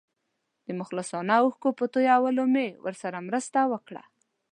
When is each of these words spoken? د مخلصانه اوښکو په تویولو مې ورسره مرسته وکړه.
د 0.65 0.67
مخلصانه 0.79 1.33
اوښکو 1.41 1.69
په 1.79 1.85
تویولو 1.93 2.43
مې 2.53 2.67
ورسره 2.85 3.17
مرسته 3.27 3.59
وکړه. 3.71 4.03